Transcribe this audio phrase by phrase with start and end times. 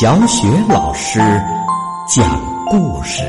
[0.00, 1.20] 小雪老师
[2.08, 3.22] 讲故事，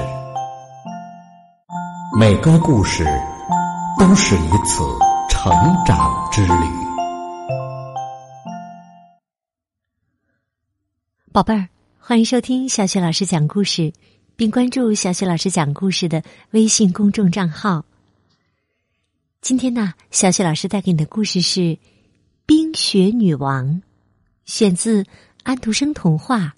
[2.20, 3.06] 每个故事
[4.00, 4.82] 都是一次
[5.30, 5.54] 成
[5.86, 6.54] 长之旅。
[11.32, 11.70] 宝贝儿，
[12.00, 13.94] 欢迎收听小雪老师讲故事，
[14.36, 17.86] 并关注小雪老师讲故事的微信公众账号。
[19.40, 21.60] 今天呢，小雪老师带给你的故事是
[22.48, 23.66] 《冰雪女王》，
[24.46, 25.06] 选自。
[25.46, 26.40] 安徒生童话《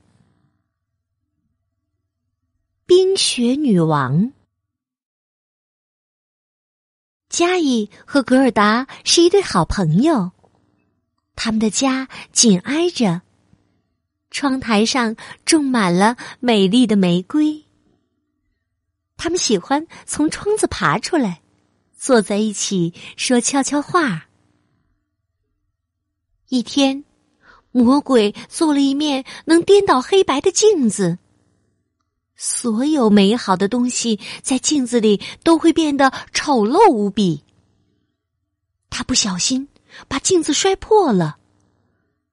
[2.85, 4.17] 冰雪女王》。
[7.27, 10.31] 嘉义和格尔达是一对好朋友，
[11.35, 13.23] 他们的家紧挨着，
[14.31, 17.65] 窗台上种满了美丽的玫瑰。
[19.17, 21.41] 他们喜欢从窗子爬出来，
[21.98, 24.29] 坐在一起说悄悄话。
[26.48, 27.04] 一天。
[27.71, 31.18] 魔鬼做了一面能颠倒黑白的镜子，
[32.35, 37.43] 所有美好的东西在镜子里都会变得丑陋无比。
[38.90, 39.68] 他不小心
[40.07, 41.38] 把镜子摔破了，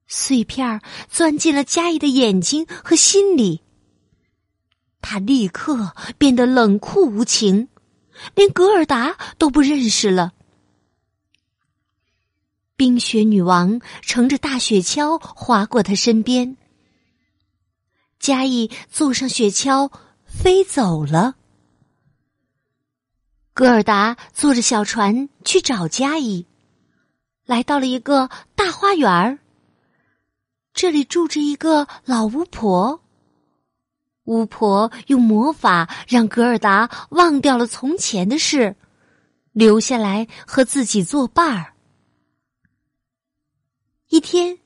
[0.07, 3.61] 碎片钻进了嘉义的眼睛和心里。
[5.01, 7.67] 他立刻变得冷酷无情，
[8.33, 10.33] 连格尔达都不认识了。
[12.77, 16.57] 冰雪女王乘着大雪橇划过他身边，
[18.19, 19.89] 嘉义坐上雪橇
[20.25, 21.35] 飞走了。
[23.53, 26.45] 格尔达坐着小船去找嘉义，
[27.45, 29.39] 来到了一个大花园儿。
[30.73, 32.99] 这里住着一个老巫婆，
[34.25, 38.75] 巫婆用魔法让格尔达忘掉了从前的事，
[39.53, 41.74] 留下来和自己作伴儿。
[44.09, 44.59] 一天，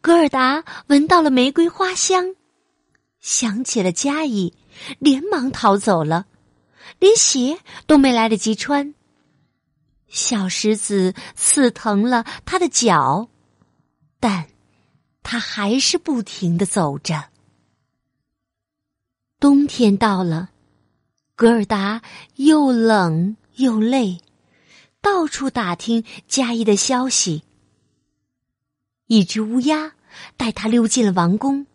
[0.00, 2.36] 格尔达闻到了玫瑰花香，
[3.20, 4.54] 想起了嘉怡，
[5.00, 6.26] 连忙逃走了，
[7.00, 8.94] 连鞋都没来得及穿。
[10.08, 13.28] 小石子刺疼了他的脚，
[14.20, 14.46] 但
[15.24, 17.30] 他还是不停的走着。
[19.40, 20.50] 冬天到了，
[21.34, 22.00] 格尔达
[22.36, 24.20] 又冷又累，
[25.00, 27.42] 到处打听嘉怡的消息。
[29.06, 29.92] 一只乌鸦
[30.36, 31.66] 带他溜进了王宫，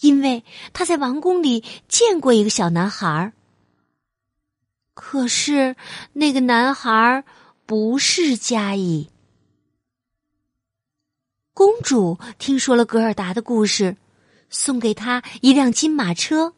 [0.00, 3.32] 因为他在王宫里见过一个小男孩。
[4.92, 5.76] 可是
[6.12, 7.24] 那个男孩
[7.64, 9.08] 不是嘉义。
[11.54, 13.96] 公主听说了格尔达的故事，
[14.50, 16.54] 送给他一辆金马车。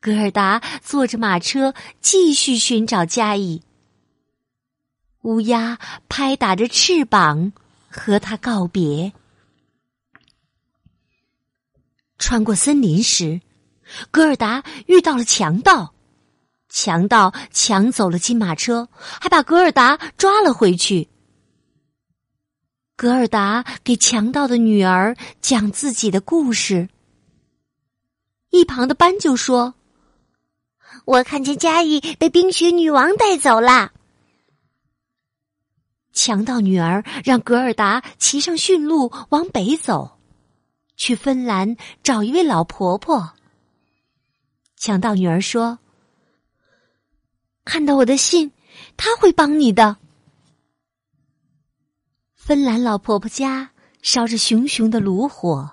[0.00, 3.62] 格尔达坐着马车继续寻找嘉义。
[5.22, 5.78] 乌鸦
[6.08, 7.52] 拍打着翅膀。
[7.96, 9.12] 和他告别。
[12.18, 13.40] 穿过森林时，
[14.10, 15.94] 格尔达遇到了强盗，
[16.68, 21.08] 强盗抢走了金马车，还把格尔达抓了回去。
[22.96, 26.88] 格尔达给强盗的女儿讲自己的故事。
[28.50, 29.74] 一旁的斑鸠说
[31.04, 33.92] ：“我看见嘉义被冰雪女王带走了。”
[36.14, 40.18] 强盗女儿让格尔达骑上驯鹿往北走，
[40.96, 43.34] 去芬兰找一位老婆婆。
[44.76, 45.78] 强盗女儿说
[47.66, 48.52] ：“看到我的信，
[48.96, 49.96] 他会帮你的。”
[52.36, 53.70] 芬兰老婆婆家
[54.00, 55.72] 烧着熊熊的炉火，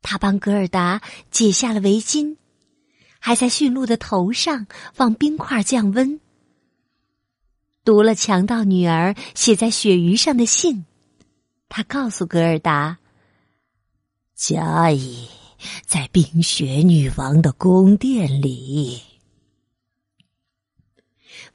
[0.00, 2.36] 她帮格尔达解下了围巾，
[3.18, 6.20] 还在驯鹿的头上放冰块降温。
[7.88, 10.84] 读了强盗女儿写在鳕鱼上的信，
[11.70, 12.98] 他告诉格尔达
[14.36, 15.26] ：“嘉义
[15.86, 19.00] 在冰雪女王的宫殿里。”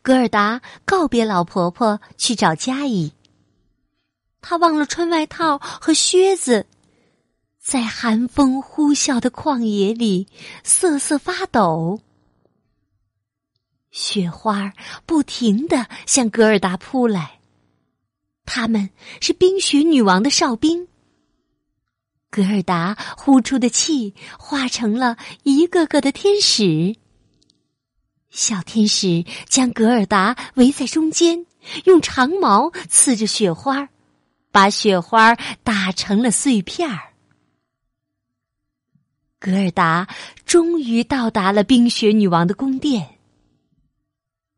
[0.02, 3.14] 格尔达告别老婆婆去找嘉义，
[4.42, 6.66] 他忘了穿外套和靴子，
[7.60, 10.28] 在寒风呼啸的旷野里
[10.64, 12.00] 瑟瑟发抖。
[13.94, 14.74] 雪花
[15.06, 17.40] 不停的向格尔达扑来，
[18.44, 18.90] 他们
[19.22, 20.88] 是冰雪女王的哨兵。
[22.32, 26.96] 格尔达呼出的气化成了一个个的天使，
[28.32, 31.46] 小天使将格尔达围在中间，
[31.86, 33.90] 用长矛刺着雪花，
[34.52, 37.14] 把雪花打成了碎片儿。
[39.38, 40.08] 格尔达
[40.48, 43.13] 终于到达了冰雪女王的宫殿。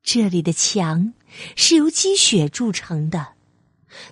[0.06, 1.14] 这里的墙
[1.56, 3.34] 是由积雪铸成的，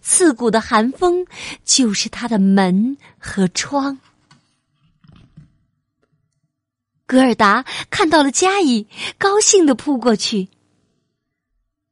[0.01, 1.27] 刺骨的寒风
[1.63, 3.99] 就是它的门和窗。
[7.05, 8.87] 格尔达看到了嘉怡，
[9.19, 10.49] 高兴的扑过去。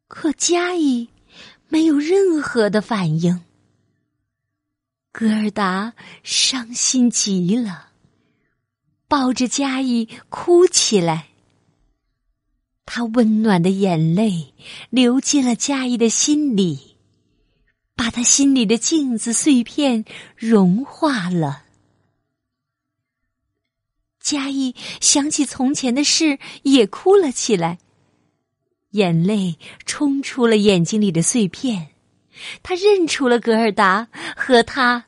[0.08, 1.08] 可嘉怡
[1.68, 3.44] 没有任何的反应。
[5.12, 5.94] 格尔达
[6.24, 7.90] 伤心极了，
[9.08, 11.28] 抱着嘉怡哭起来。
[12.94, 14.54] 他温暖的眼泪
[14.90, 16.98] 流进了嘉义的心里，
[17.96, 20.04] 把他心里的镜子碎片
[20.36, 21.64] 融化了。
[24.20, 27.78] 嘉义想起从前的事，也哭了起来，
[28.90, 31.92] 眼泪冲出了眼睛里的碎片。
[32.62, 35.06] 他认出了格尔达，和他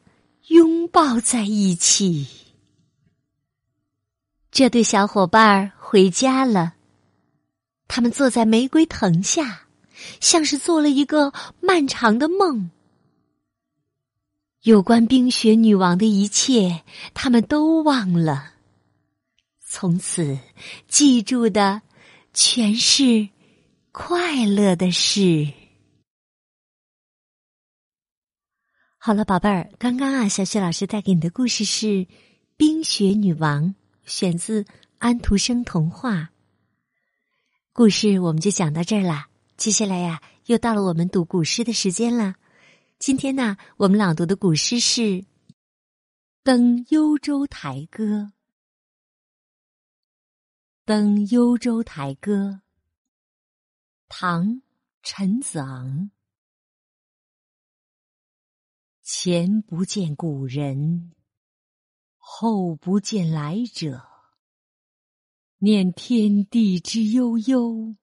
[0.47, 2.25] 拥抱在一起。
[4.51, 6.75] 这对小伙伴回家了，
[7.95, 9.67] 他们坐在玫瑰藤下，
[10.19, 11.31] 像是做了一个
[11.61, 12.71] 漫长的梦。
[14.63, 18.53] 有关冰雪女王的一切，他们都忘了。
[19.59, 20.39] 从此，
[20.87, 21.83] 记住的
[22.33, 23.29] 全是
[23.91, 25.53] 快乐的事。
[28.97, 31.85] 好了，宝贝儿，刚刚啊，小雪老师带给你的故事是
[32.57, 33.65] 《冰雪女王》，
[34.03, 34.65] 选自
[34.97, 36.31] 安徒生童话。
[37.75, 39.25] 故事我们就讲到这儿了。
[39.57, 42.35] 接下来呀，又到了我们读古诗的时间了。
[42.99, 45.01] 今天呢，我们朗读的古诗是
[46.43, 48.03] 《登幽州台歌》。
[50.85, 52.33] 《登幽州台歌》，
[54.07, 54.45] 唐·
[55.01, 56.11] 陈子昂。
[59.01, 61.11] 前不见古人，
[62.17, 64.12] 后不见来者。
[65.65, 67.95] 念天地之悠悠，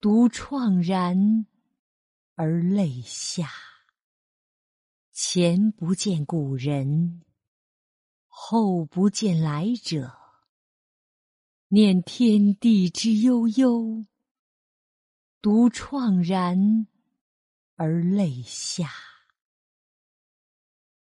[0.00, 1.46] 独怆然
[2.36, 3.50] 而泪下。
[5.12, 7.20] 前不见古人，
[8.28, 10.16] 后不见来者。
[11.68, 14.06] 念天地之悠悠，
[15.42, 16.86] 独怆然
[17.74, 18.90] 而泪下。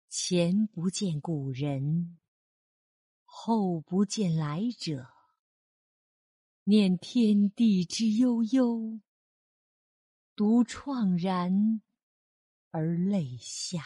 [0.10, 2.18] 前不见古人，
[3.26, 5.08] 后不见来者。
[6.70, 9.00] 念天地之悠悠，
[10.36, 11.82] 独怆然
[12.70, 13.84] 而泪下。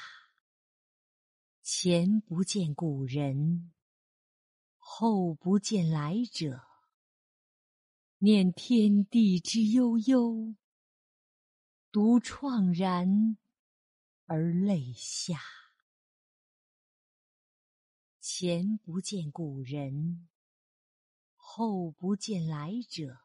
[1.62, 3.72] 前不见古人，
[4.78, 6.62] 后不见来者。
[8.18, 10.54] 念天地之悠悠，
[11.90, 13.38] 独怆然
[14.26, 15.40] 而泪下。
[18.20, 20.28] 前不见古人，
[21.56, 23.20] 后不见来者。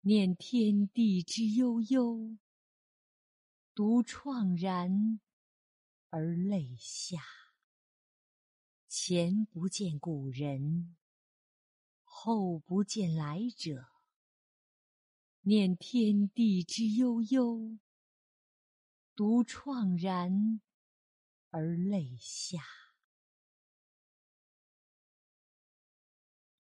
[0.00, 2.38] 念天地之悠悠，
[3.74, 5.20] 独怆然
[6.08, 7.20] 而泪下。
[8.88, 10.96] 前不见古人，
[12.02, 13.90] 后不见来者。
[15.42, 17.78] 念天地之悠悠，
[19.14, 20.62] 独怆然
[21.50, 22.62] 而泪下。